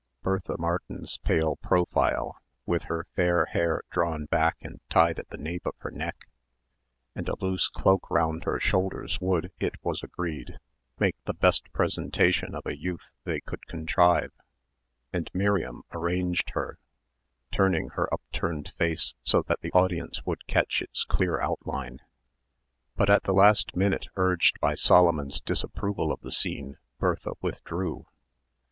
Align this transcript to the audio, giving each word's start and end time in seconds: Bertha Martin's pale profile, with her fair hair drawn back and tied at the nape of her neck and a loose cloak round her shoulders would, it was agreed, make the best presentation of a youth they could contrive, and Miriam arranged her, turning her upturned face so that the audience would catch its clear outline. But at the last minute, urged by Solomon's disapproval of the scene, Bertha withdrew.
Bertha 0.23 0.55
Martin's 0.57 1.19
pale 1.19 1.57
profile, 1.57 2.35
with 2.65 2.85
her 2.85 3.05
fair 3.15 3.45
hair 3.45 3.83
drawn 3.91 4.25
back 4.25 4.57
and 4.65 4.79
tied 4.89 5.19
at 5.19 5.29
the 5.29 5.37
nape 5.37 5.67
of 5.67 5.75
her 5.77 5.91
neck 5.91 6.27
and 7.13 7.29
a 7.29 7.35
loose 7.39 7.67
cloak 7.69 8.09
round 8.09 8.43
her 8.45 8.59
shoulders 8.59 9.19
would, 9.21 9.51
it 9.59 9.75
was 9.83 10.01
agreed, 10.01 10.57
make 10.97 11.15
the 11.25 11.35
best 11.35 11.71
presentation 11.71 12.55
of 12.55 12.65
a 12.65 12.75
youth 12.75 13.11
they 13.25 13.39
could 13.41 13.67
contrive, 13.67 14.31
and 15.13 15.29
Miriam 15.35 15.83
arranged 15.93 16.49
her, 16.55 16.79
turning 17.51 17.89
her 17.89 18.11
upturned 18.11 18.73
face 18.79 19.13
so 19.23 19.43
that 19.43 19.61
the 19.61 19.71
audience 19.73 20.25
would 20.25 20.47
catch 20.47 20.81
its 20.81 21.05
clear 21.05 21.39
outline. 21.39 21.99
But 22.95 23.11
at 23.11 23.25
the 23.25 23.35
last 23.35 23.75
minute, 23.75 24.07
urged 24.15 24.59
by 24.59 24.73
Solomon's 24.73 25.39
disapproval 25.39 26.11
of 26.11 26.21
the 26.21 26.31
scene, 26.31 26.79
Bertha 26.97 27.33
withdrew. 27.39 28.07